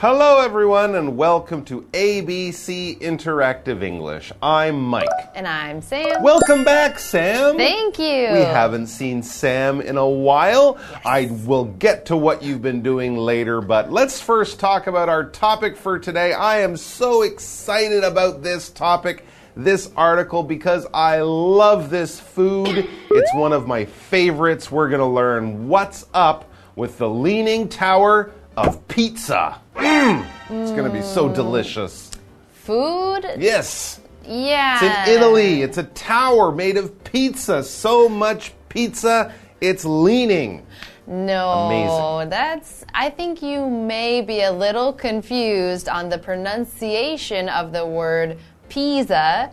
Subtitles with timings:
[0.00, 4.30] Hello, everyone, and welcome to ABC Interactive English.
[4.40, 5.08] I'm Mike.
[5.34, 6.22] And I'm Sam.
[6.22, 7.56] Welcome back, Sam.
[7.56, 8.28] Thank you.
[8.32, 10.78] We haven't seen Sam in a while.
[11.04, 15.30] I will get to what you've been doing later, but let's first talk about our
[15.30, 16.32] topic for today.
[16.32, 19.24] I am so excited about this topic
[19.56, 22.88] this article because I love this food.
[23.10, 24.70] It's one of my favorites.
[24.70, 29.60] We're going to learn what's up with the Leaning Tower of Pizza.
[29.76, 32.10] Mm, it's going to be so delicious.
[32.52, 33.24] Food?
[33.38, 34.00] Yes.
[34.24, 34.74] Yeah.
[34.82, 35.62] It's in Italy.
[35.62, 37.62] It's a tower made of pizza.
[37.62, 40.66] So much pizza, it's leaning.
[41.06, 42.30] No, Amazing.
[42.30, 42.84] that's.
[42.92, 49.50] I think you may be a little confused on the pronunciation of the word pizza.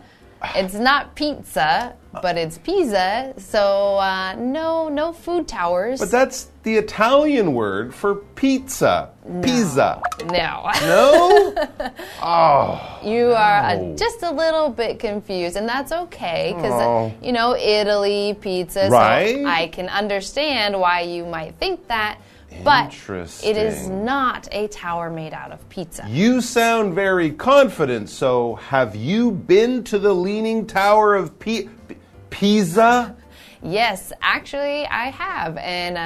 [0.54, 3.34] It's not pizza, but it's pizza.
[3.38, 6.00] So uh, no, no food towers.
[6.00, 9.10] But that's the Italian word for pizza.
[9.42, 10.00] Pizza.
[10.26, 10.70] no.
[10.82, 11.54] No?
[12.22, 13.00] oh.
[13.02, 13.92] You are No.
[13.92, 17.12] uh, just a little bit confused, and that's okay because, Oh.
[17.22, 19.36] you know, Italy, pizza, Right.
[19.36, 22.18] so I can understand why you might think that.
[22.64, 22.92] But
[23.44, 26.04] it is not a tower made out of pizza.
[26.08, 31.68] You sound very confident, so have you been to the Leaning Tower of P-
[32.30, 33.16] Pisa?
[33.62, 35.96] Yes, actually, I have, and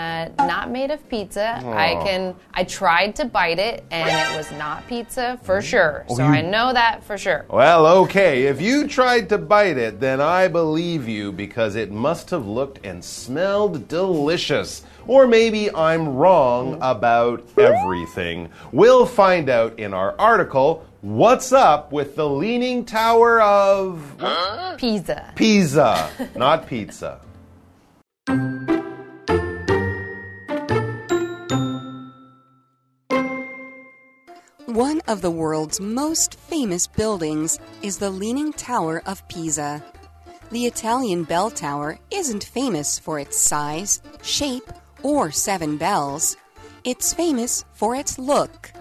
[0.41, 1.61] uh, not made of pizza.
[1.67, 2.35] I can.
[2.55, 6.05] I tried to bite it, and it was not pizza for sure.
[6.09, 7.45] So Oh, you- I know that for sure.
[7.51, 8.45] Well, okay.
[8.45, 12.87] If you tried to bite it, then I believe you because it must have looked
[12.87, 14.83] and smelled delicious.
[15.07, 18.51] Or maybe I'm wrong about everything.
[18.73, 24.03] We'll find out in our article What's Up with the Leaning Tower of
[24.77, 25.33] Pizza.
[25.35, 27.21] Pisa, not pizza.
[34.67, 39.83] One of the world's most famous buildings is the Leaning Tower of Pisa.
[40.51, 44.71] The Italian bell tower isn't famous for its size, shape,
[45.03, 46.37] or seven bells.
[46.85, 48.73] It's famous for its look.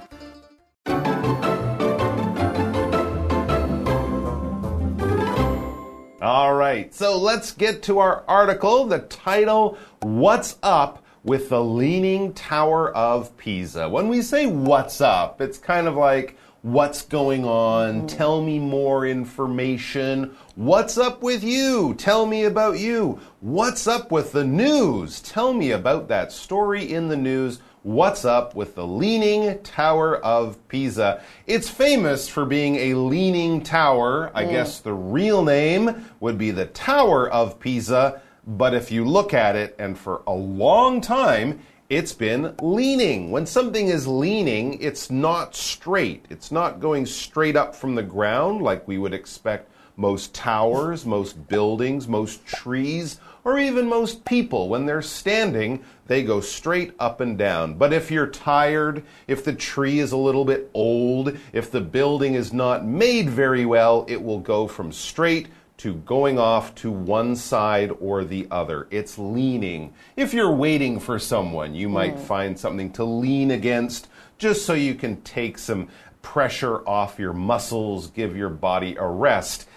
[6.21, 8.85] All right, so let's get to our article.
[8.85, 13.87] The title What's Up with the Leaning Tower of Pisa?
[13.87, 19.05] When we say what's up, it's kind of like what's going on, tell me more
[19.05, 20.35] information.
[20.55, 21.93] What's up with you?
[21.95, 23.19] Tell me about you.
[23.39, 25.21] What's up with the news?
[25.21, 27.59] Tell me about that story in the news.
[27.83, 31.23] What's up with the Leaning Tower of Pisa?
[31.47, 34.29] It's famous for being a leaning tower.
[34.35, 34.49] I mm.
[34.49, 39.55] guess the real name would be the Tower of Pisa, but if you look at
[39.55, 43.31] it, and for a long time, it's been leaning.
[43.31, 46.23] When something is leaning, it's not straight.
[46.29, 51.47] It's not going straight up from the ground like we would expect most towers, most
[51.47, 54.69] buildings, most trees, or even most people.
[54.69, 57.73] When they're standing, they go straight up and down.
[57.73, 62.35] But if you're tired, if the tree is a little bit old, if the building
[62.35, 65.47] is not made very well, it will go from straight
[65.79, 68.87] to going off to one side or the other.
[68.91, 69.93] It's leaning.
[70.17, 72.19] If you're waiting for someone, you might mm.
[72.19, 75.87] find something to lean against just so you can take some
[76.21, 79.67] pressure off your muscles, give your body a rest.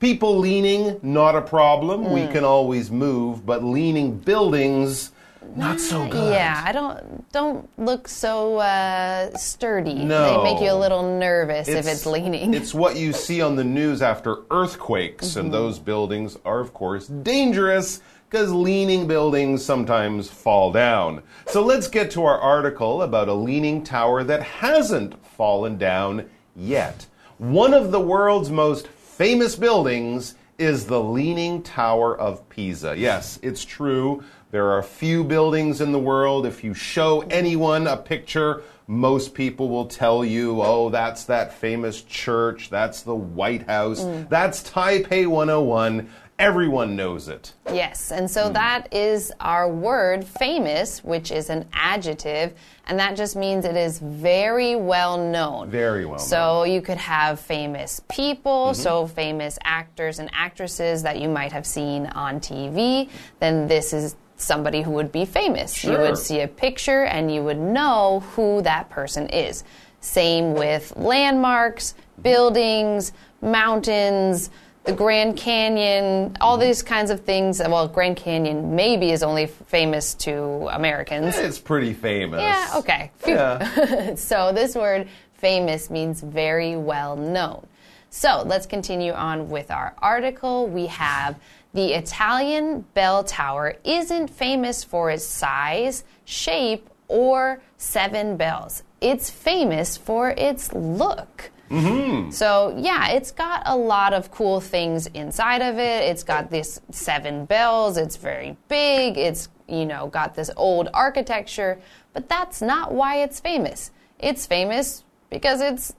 [0.00, 2.10] People leaning, not a problem.
[2.10, 2.32] We mm.
[2.32, 5.12] can always move, but leaning buildings,
[5.56, 6.32] not so good.
[6.32, 10.04] Yeah, I don't don't look so uh, sturdy.
[10.04, 10.44] No.
[10.44, 12.54] They make you a little nervous if it's leaning.
[12.54, 17.06] It's what you see on the news after earthquakes, and those buildings are, of course,
[17.06, 21.22] dangerous because leaning buildings sometimes fall down.
[21.46, 27.06] So let's get to our article about a leaning tower that hasn't fallen down yet.
[27.38, 32.96] One of the world's most famous buildings is the Leaning Tower of Pisa.
[32.96, 34.22] Yes, it's true.
[34.54, 36.46] There are few buildings in the world.
[36.46, 42.02] If you show anyone a picture, most people will tell you, oh, that's that famous
[42.02, 44.28] church, that's the White House, mm.
[44.28, 46.08] that's Taipei 101.
[46.38, 47.52] Everyone knows it.
[47.72, 48.54] Yes, and so hmm.
[48.54, 52.54] that is our word famous, which is an adjective,
[52.88, 55.70] and that just means it is very well known.
[55.70, 56.26] Very well known.
[56.26, 58.82] So you could have famous people, mm-hmm.
[58.82, 63.08] so famous actors and actresses that you might have seen on TV,
[63.38, 65.84] then this is somebody who would be famous.
[65.84, 69.64] You would see a picture and you would know who that person is.
[70.00, 74.50] Same with landmarks, buildings, mountains,
[74.84, 77.58] the Grand Canyon, all these kinds of things.
[77.58, 81.38] Well, Grand Canyon maybe is only famous to Americans.
[81.38, 82.42] It's pretty famous.
[82.42, 83.10] Yeah, okay.
[83.26, 84.14] Yeah.
[84.16, 85.08] so this word
[85.44, 87.66] Famous means very well known.
[88.08, 90.68] So let's continue on with our article.
[90.68, 91.38] We have
[91.74, 98.84] the Italian bell tower isn't famous for its size, shape, or seven bells.
[99.00, 101.50] It's famous for its look.
[101.70, 102.30] Mm-hmm.
[102.30, 106.04] So, yeah, it's got a lot of cool things inside of it.
[106.04, 111.80] It's got this seven bells, it's very big, it's, you know, got this old architecture,
[112.12, 113.90] but that's not why it's famous.
[114.20, 115.94] It's famous because it's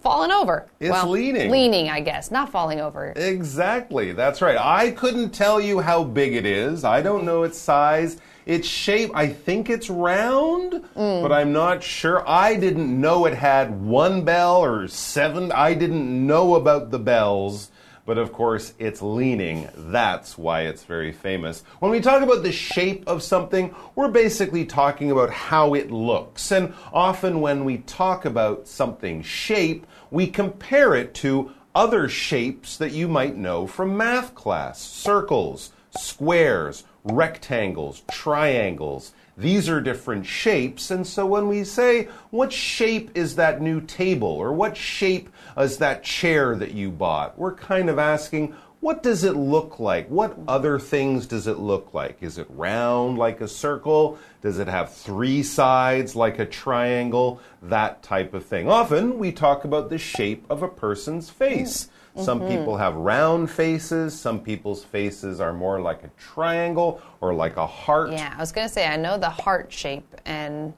[0.00, 0.66] fallen over.
[0.80, 1.50] It's well, leaning.
[1.50, 3.12] Leaning, I guess, not falling over.
[3.16, 4.12] Exactly.
[4.12, 4.56] That's right.
[4.58, 6.84] I couldn't tell you how big it is.
[6.84, 8.16] I don't know its size.
[8.46, 11.22] Its shape, I think it's round, Mm.
[11.22, 12.26] but I'm not sure.
[12.28, 15.52] I didn't know it had one bell or seven.
[15.52, 17.70] I didn't know about the bells.
[18.10, 19.68] But of course, it's leaning.
[19.76, 21.62] That's why it's very famous.
[21.78, 26.50] When we talk about the shape of something, we're basically talking about how it looks.
[26.50, 32.90] And often when we talk about something's shape, we compare it to other shapes that
[32.90, 39.12] you might know from math class circles, squares, rectangles, triangles.
[39.40, 44.28] These are different shapes, and so when we say, What shape is that new table?
[44.28, 47.38] or What shape is that chair that you bought?
[47.38, 50.08] we're kind of asking, What does it look like?
[50.08, 52.22] What other things does it look like?
[52.22, 54.18] Is it round like a circle?
[54.40, 57.40] Does it have three sides like a triangle?
[57.60, 58.70] That type of thing.
[58.70, 61.90] Often we talk about the shape of a person's face.
[62.16, 62.24] Mm.
[62.24, 62.56] Some mm-hmm.
[62.56, 67.66] people have round faces, some people's faces are more like a triangle or like a
[67.66, 68.12] heart.
[68.12, 70.72] Yeah, I was going to say, I know the heart shape and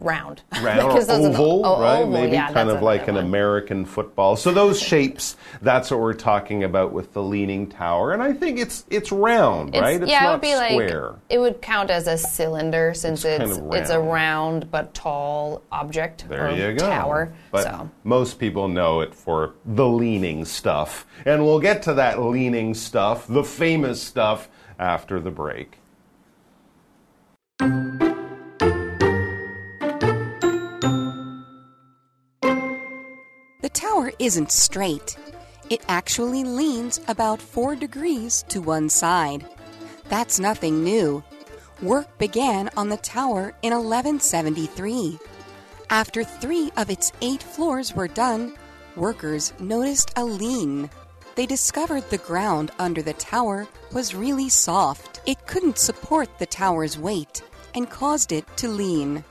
[0.00, 0.42] round.
[0.62, 2.00] Round Because or are oval, oh, right?
[2.00, 3.24] oval, Maybe yeah, kind of like an one.
[3.24, 4.36] American football.
[4.36, 8.12] So those shapes, that's what we're talking about with the leaning tower.
[8.12, 10.02] And I think it's it's round, It's- right?
[10.02, 11.10] It's yeah, not it would be square.
[11.10, 14.70] like it would count as a cylinder since It's it's it's, a round.
[14.70, 16.86] but tall object There or you go.
[16.86, 17.32] tower.
[17.50, 21.06] But so most people know it for the leaning stuff.
[21.24, 24.48] And we'll get to that leaning stuff, the famous stuff,
[24.78, 25.78] after the break.
[33.74, 35.16] Tower isn't straight.
[35.68, 39.46] It actually leans about four degrees to one side.
[40.08, 41.22] That's nothing new.
[41.82, 45.18] Work began on the tower in 1173.
[45.90, 48.54] After three of its eight floors were done,
[48.96, 50.88] workers noticed a lean.
[51.34, 55.20] They discovered the ground under the tower was really soft.
[55.26, 57.42] It couldn't support the tower's weight
[57.74, 59.24] and caused it to lean.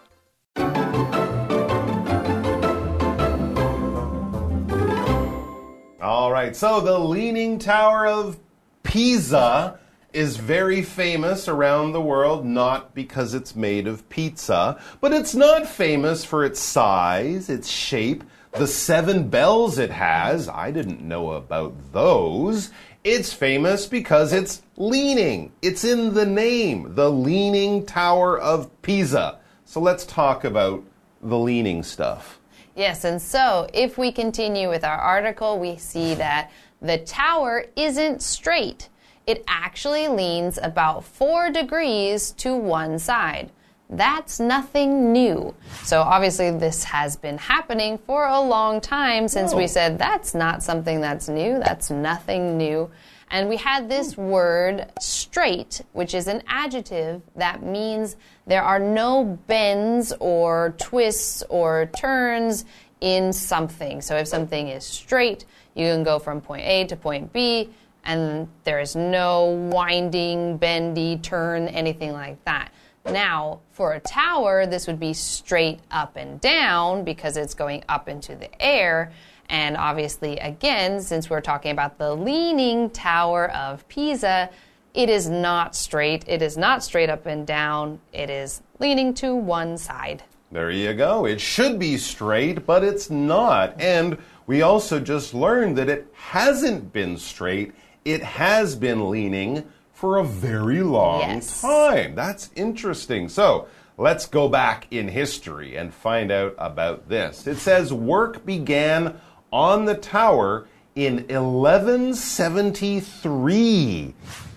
[6.44, 8.38] Right, so the Leaning Tower of
[8.84, 9.80] Pisa
[10.12, 15.66] is very famous around the world, not because it's made of pizza, but it's not
[15.66, 20.50] famous for its size, its shape, the seven bells it has.
[20.50, 22.72] I didn't know about those.
[23.06, 25.54] It's famous because it's leaning.
[25.62, 29.40] It's in the name, the Leaning Tower of Pisa.
[29.64, 30.84] So let's talk about
[31.22, 32.40] the leaning stuff.
[32.76, 36.52] Yes, and so if we continue with our article, we see that
[36.82, 38.90] the tower isn't straight.
[39.28, 43.52] It actually leans about four degrees to one side.
[43.98, 45.54] That's nothing new.
[45.84, 49.68] So obviously, this has been happening for a long time since we oh.
[49.68, 52.90] said that's not something that's new, that's nothing new.
[53.30, 54.30] And we had this hmm.
[54.30, 61.88] word straight, which is an adjective that means there are no bends or twists or
[61.98, 62.66] turns
[63.02, 64.02] in something.
[64.02, 65.46] So if something is straight,
[65.76, 67.70] you can go from point A to point B,
[68.06, 72.72] and there is no winding, bendy, turn, anything like that.
[73.06, 78.08] Now, for a tower, this would be straight up and down because it's going up
[78.08, 79.12] into the air.
[79.50, 84.50] And obviously, again, since we're talking about the Leaning Tower of Pisa,
[84.94, 86.24] it is not straight.
[86.28, 88.00] It is not straight up and down.
[88.14, 90.24] It is leaning to one side.
[90.52, 91.26] There you go.
[91.26, 93.80] It should be straight, but it's not.
[93.82, 97.74] And we also just learned that it hasn't been straight.
[98.06, 99.64] It has been leaning
[100.04, 101.62] for a very long Yes.
[101.62, 102.14] time.
[102.14, 103.30] That's interesting.
[103.30, 103.68] So
[103.98, 107.48] let's go back in history and find out about this.
[107.48, 109.16] It says work began
[109.50, 114.14] on the tower in 1173.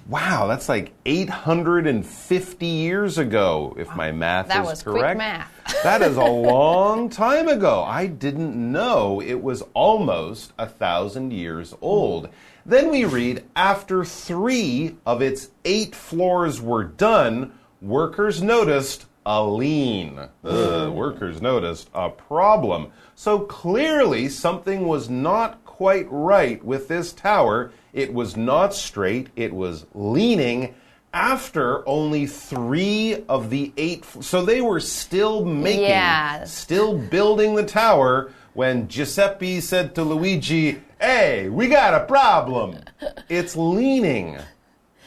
[0.08, 5.18] Wow, that's like 850 years ago, if my math That is was quick correct.
[5.18, 5.50] math.
[5.82, 7.82] that is a long time ago.
[7.82, 12.28] I didn't know it was almost a thousand years old.
[12.64, 20.20] Then we read after three of its eight floors were done, workers noticed a lean.
[20.44, 22.92] Workers noticed a problem.
[23.16, 27.70] So clearly, something was not quite right with this tower.
[27.92, 30.74] It was not straight, it was leaning
[31.12, 34.04] after only three of the eight.
[34.20, 36.44] So they were still making, Yeah.
[36.44, 42.78] still building the tower when Giuseppe said to Luigi, Hey, we got a problem.
[43.28, 44.38] It's leaning.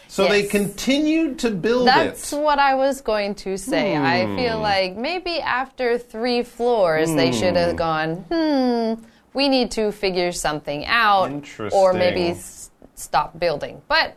[0.08, 2.40] So they continued to build That's it.
[2.40, 3.96] what I was going to say.
[3.98, 4.62] I feel Hmm.
[4.64, 10.86] like maybe after three floors, they should have gone, hmm, we need to figure something
[10.86, 11.30] out.
[11.74, 13.82] Or maybe s- stop building.
[13.88, 14.16] But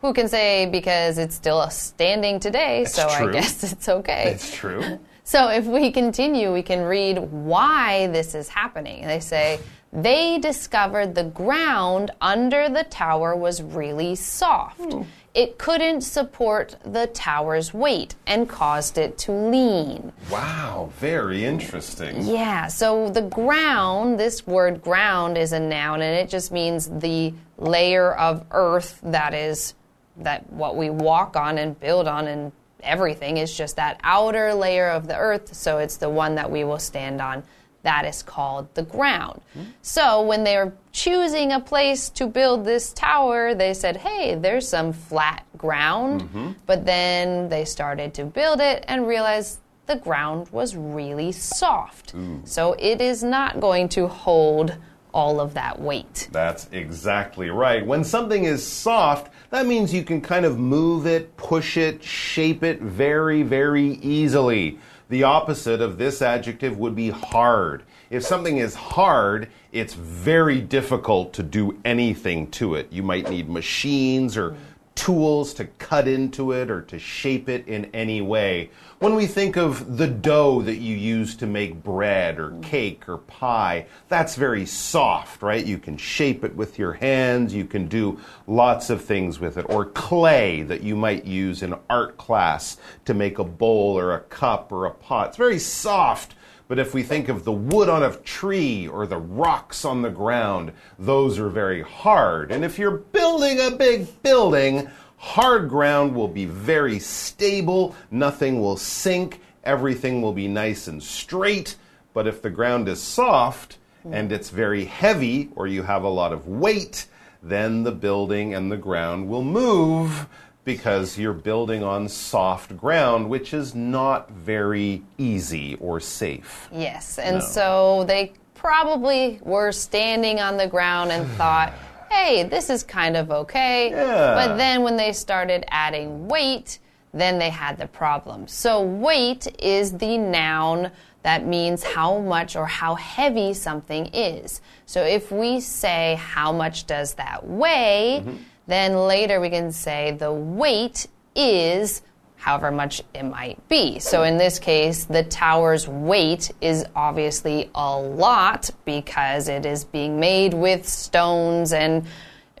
[0.00, 3.28] who can say because it's still standing today, so true.
[3.30, 4.32] I guess it's okay.
[4.32, 4.98] It's true.
[5.26, 9.06] So if we continue, we can read why this is happening.
[9.06, 9.58] They say
[9.94, 14.80] they discovered the ground under the tower was really soft.
[14.80, 15.02] Hmm.
[15.34, 20.12] It couldn't support the tower's weight and caused it to lean.
[20.30, 22.24] Wow, very interesting.
[22.24, 27.34] Yeah, so the ground, this word ground is a noun and it just means the
[27.58, 29.74] layer of earth that is
[30.18, 32.52] that what we walk on and build on and
[32.84, 36.62] everything is just that outer layer of the earth, so it's the one that we
[36.64, 37.42] will stand on.
[37.84, 39.40] That is called the ground.
[39.82, 44.66] So when they were choosing a place to build this tower, they said, hey, there's
[44.68, 46.22] some flat ground.
[46.22, 46.52] Mm-hmm.
[46.66, 52.14] But then they started to build it and realized the ground was really soft.
[52.44, 54.76] So it is not going to hold
[55.12, 56.28] all of that weight.
[56.32, 57.86] That's exactly right.
[57.86, 62.64] When something is soft, that means you can kind of move it, push it, shape
[62.64, 64.78] it very, very easily.
[65.08, 67.82] The opposite of this adjective would be hard.
[68.10, 72.90] If something is hard, it's very difficult to do anything to it.
[72.90, 74.56] You might need machines or
[75.04, 78.70] tools to cut into it or to shape it in any way.
[79.00, 83.18] When we think of the dough that you use to make bread or cake or
[83.18, 85.62] pie, that's very soft, right?
[85.62, 89.66] You can shape it with your hands, you can do lots of things with it.
[89.68, 94.20] Or clay that you might use in art class to make a bowl or a
[94.20, 95.28] cup or a pot.
[95.28, 96.34] It's very soft.
[96.74, 100.10] But if we think of the wood on a tree or the rocks on the
[100.10, 102.50] ground, those are very hard.
[102.50, 108.76] And if you're building a big building, hard ground will be very stable, nothing will
[108.76, 111.76] sink, everything will be nice and straight.
[112.12, 113.78] But if the ground is soft
[114.10, 117.06] and it's very heavy or you have a lot of weight,
[117.40, 120.26] then the building and the ground will move
[120.64, 126.68] because you're building on soft ground, which is not very easy or safe.
[126.72, 131.72] Yes, and so they probably were standing on the ground and thought,
[132.10, 133.90] hey, this is kind of okay.
[133.90, 134.34] Yeah.
[134.34, 136.78] But then when they started adding weight,
[137.12, 138.48] then they had the problem.
[138.48, 140.90] So, weight is the noun
[141.22, 144.60] that means how much or how heavy something is.
[144.86, 148.36] So, if we say, how much does that weigh, mm-hmm.
[148.66, 152.02] Then later we can say the weight is
[152.36, 153.98] however much it might be.
[153.98, 160.20] So in this case, the tower's weight is obviously a lot because it is being
[160.20, 162.06] made with stones and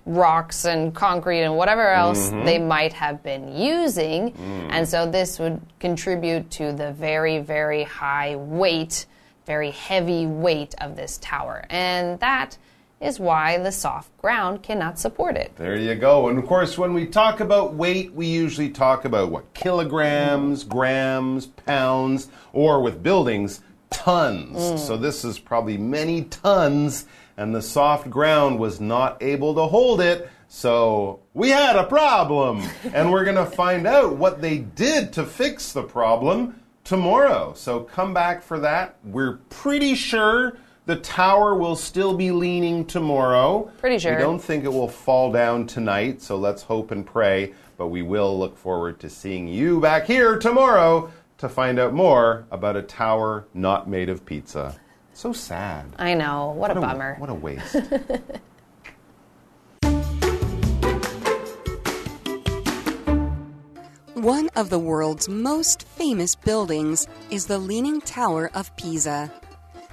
[0.06, 2.44] rocks and concrete and whatever else mm-hmm.
[2.44, 4.32] they might have been using.
[4.32, 4.68] Mm.
[4.70, 9.06] And so this would contribute to the very, very high weight,
[9.46, 11.64] very heavy weight of this tower.
[11.68, 12.56] And that
[13.04, 15.54] is why the soft ground cannot support it.
[15.56, 16.28] There you go.
[16.28, 19.52] And of course, when we talk about weight, we usually talk about what?
[19.54, 24.56] Kilograms, grams, pounds, or with buildings, tons.
[24.56, 24.78] Mm.
[24.78, 27.06] So this is probably many tons,
[27.36, 30.28] and the soft ground was not able to hold it.
[30.48, 32.62] So we had a problem.
[32.94, 37.54] and we're going to find out what they did to fix the problem tomorrow.
[37.54, 38.96] So come back for that.
[39.04, 40.56] We're pretty sure
[40.86, 43.70] the tower will still be leaning tomorrow.
[43.78, 44.16] Pretty sure.
[44.16, 47.54] We don't think it will fall down tonight, so let's hope and pray.
[47.76, 52.46] But we will look forward to seeing you back here tomorrow to find out more
[52.50, 54.78] about a tower not made of pizza.
[55.14, 55.86] So sad.
[55.98, 57.16] I know, what, a bummer.
[57.18, 57.76] What a waste.
[64.14, 69.30] One of the world's most famous buildings is the Leaning Tower of Pisa.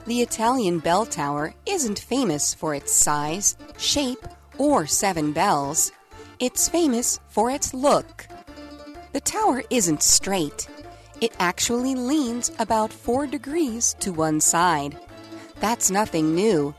[0.07, 4.27] The Italian bell tower isn't famous for its size, shape,
[4.57, 5.91] or seven bells.
[6.39, 8.27] It's famous for its look.
[9.13, 10.67] The tower isn't straight.
[11.21, 14.97] It actually leans about four degrees to one side.
[15.59, 16.73] That's nothing new.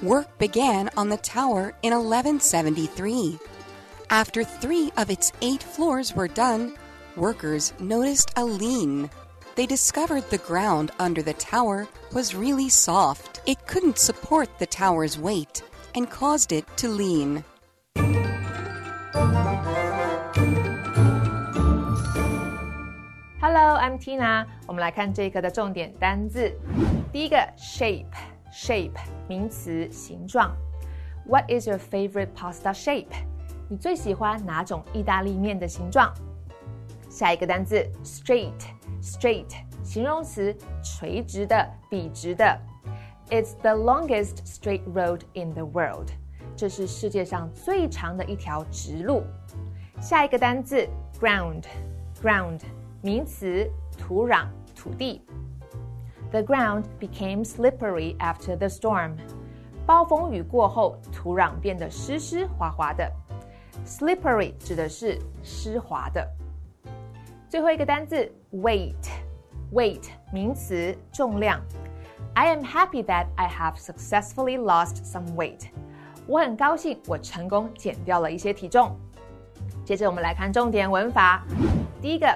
[0.00, 3.36] Work began on the tower in 1173.
[4.10, 6.76] After three of its eight floors were done,
[7.16, 9.10] workers noticed a lean
[9.55, 13.41] they discovered the ground under the tower was really soft.
[13.45, 17.43] It couldn't support the tower's weight and caused it to lean.
[23.39, 24.45] Hello, I'm Tina。
[24.67, 26.51] 我们来看这一课的重点单字。
[27.13, 28.97] 第一个 shape，shape
[29.29, 30.55] 名词，形状。
[31.25, 33.13] What is your favorite pasta shape？
[33.69, 36.13] 你最喜欢哪种意大利面的形状？
[37.09, 37.87] 下一个单字
[39.01, 39.53] straight，straight
[39.83, 42.59] 形容词，垂直的，笔直的。
[43.29, 46.09] It's the longest straight road in the world。
[46.55, 49.23] 这是世界上最长的一条直路。
[50.01, 50.87] 下一个单字
[51.19, 52.61] ground，ground。
[53.01, 55.21] 名词，土壤、土地。
[56.31, 59.15] The ground became slippery after the storm。
[59.85, 63.11] 暴风雨过后，土壤变得湿湿滑滑的。
[63.85, 66.27] Slippery 指的是湿滑的。
[67.47, 70.03] 最后一个单词 ，weight，weight
[70.33, 71.61] 名词，重量。
[72.33, 75.69] I am happy that I have successfully lost some weight。
[76.27, 78.97] 我很高兴，我成功减掉了一些体重。
[79.83, 81.43] 接着我们来看重点文法。
[82.01, 82.27] 第一个。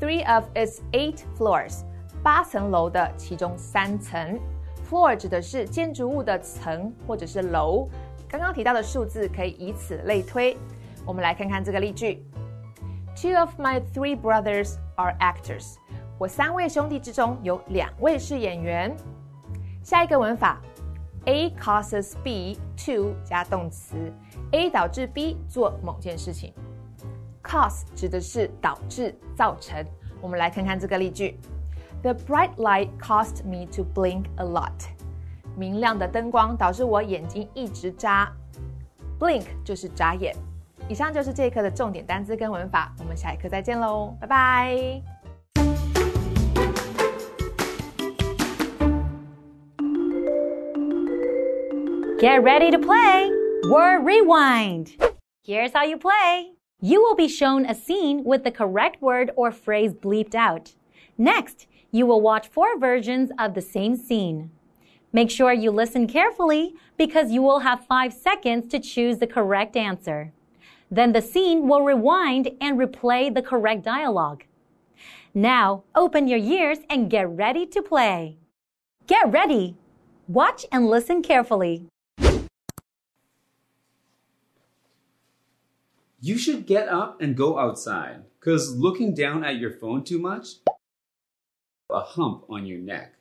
[0.00, 1.82] three of its eight floors，
[2.22, 4.40] 八层楼的其中三层。
[4.88, 7.86] Floor 指的是建筑物的层或者是楼。
[8.26, 10.56] 刚刚提到的数字可以以此类推。
[11.04, 12.24] 我们来看看这个例句：
[13.14, 15.75] Two of my three brothers are actors。
[16.17, 18.95] 我三位兄弟之中有两位是演员。
[19.83, 20.61] 下一个文法
[21.25, 23.95] ：A causes B to 加动词
[24.51, 26.53] ，A 导致 B 做某件事情。
[27.43, 29.85] Cause 指的是导致、造成。
[30.21, 31.39] 我们来看看这个例句
[32.01, 34.71] ：The bright light caused me to blink a lot。
[35.55, 38.31] 明亮的灯光导致我眼睛一直眨。
[39.19, 40.35] Blink 就是眨眼。
[40.88, 45.02] 以上就是这一课的重点单词跟文法，我们下一课再见喽，拜拜。
[52.20, 53.30] Get ready to play
[53.70, 54.90] Word Rewind.
[55.42, 56.52] Here's how you play.
[56.82, 60.74] You will be shown a scene with the correct word or phrase bleeped out.
[61.16, 64.50] Next, you will watch four versions of the same scene.
[65.12, 69.76] Make sure you listen carefully because you will have five seconds to choose the correct
[69.76, 70.32] answer.
[70.91, 74.43] Then the scene will rewind and replay the correct dialogue.
[75.33, 78.37] Now, open your ears and get ready to play.
[79.07, 79.75] Get ready!
[80.27, 81.85] Watch and listen carefully.
[86.21, 90.47] You should get up and go outside, because looking down at your phone too much,
[91.91, 93.13] a hump on your neck.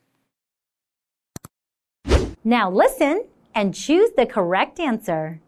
[2.43, 3.25] Now listen
[3.55, 5.41] and choose the correct answer.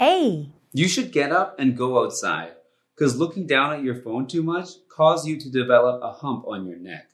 [0.00, 0.52] A.
[0.72, 2.52] You should get up and go outside,
[2.94, 6.66] because looking down at your phone too much causes you to develop a hump on
[6.66, 7.10] your neck.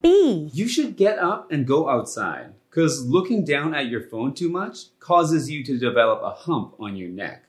[0.00, 0.48] B.
[0.52, 4.98] You should get up and go outside, because looking down at your phone too much
[4.98, 7.44] causes you to develop a hump on your neck.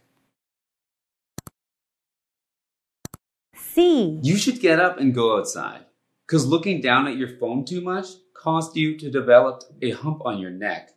[3.56, 4.20] C.
[4.22, 5.86] You should get up and go outside,
[6.26, 10.40] because looking down at your phone too much caused you to develop a hump on
[10.40, 10.92] your neck.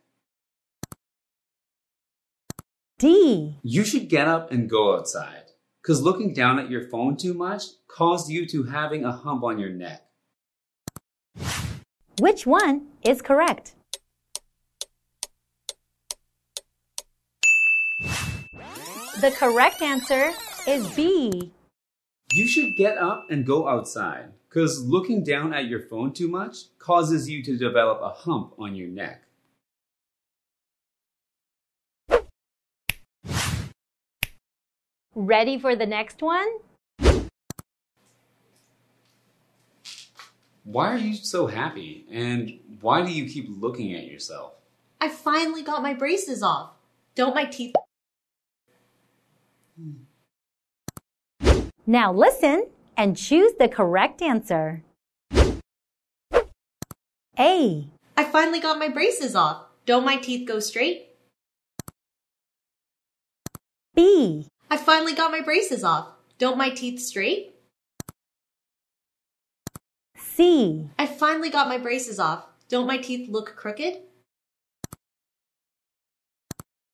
[3.01, 3.57] D.
[3.63, 5.45] You should get up and go outside,
[5.81, 9.57] because looking down at your phone too much caused you to having a hump on
[9.57, 10.05] your neck.
[12.19, 13.73] Which one is correct?
[19.19, 20.33] The correct answer
[20.67, 21.51] is B.
[22.33, 26.77] You should get up and go outside because looking down at your phone too much
[26.77, 29.23] causes you to develop a hump on your neck.
[35.13, 36.47] Ready for the next one?
[40.63, 42.05] Why are you so happy?
[42.09, 44.53] And why do you keep looking at yourself?
[45.01, 46.71] I finally got my braces off.
[47.15, 47.73] Don't my teeth
[49.77, 49.91] hmm.
[51.85, 54.83] Now listen and choose the correct answer.
[57.37, 57.87] A.
[58.15, 59.63] I finally got my braces off.
[59.85, 61.07] Don't my teeth go straight?
[63.93, 64.47] B.
[64.71, 66.07] I finally got my braces off.
[66.37, 67.55] Don't my teeth straight?
[70.17, 70.87] C.
[70.97, 72.45] I finally got my braces off.
[72.69, 73.97] Don't my teeth look crooked?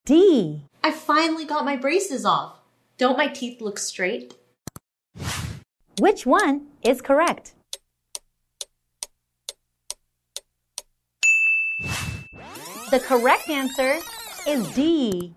[0.07, 0.63] D.
[0.83, 2.55] I finally got my braces off.
[2.97, 4.33] Don't my teeth look straight?
[5.99, 7.53] Which one is correct?
[12.89, 13.99] The correct answer
[14.47, 15.35] is D.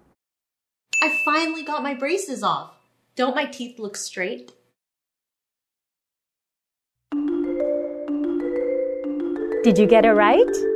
[1.02, 2.74] I finally got my braces off.
[3.16, 4.52] Don't my teeth look straight?
[9.62, 10.69] Did you get it right?